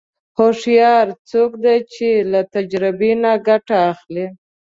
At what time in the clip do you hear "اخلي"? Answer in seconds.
3.91-4.25